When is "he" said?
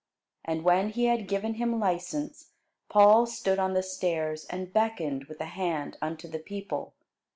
0.89-1.05